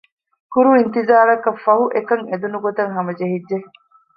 [0.51, 3.57] ކުރު އިންތިޒާރަކަށް ފަހު އެކަން އެދުނު ގޮތަށް ހަމަޖެހިއްޖެ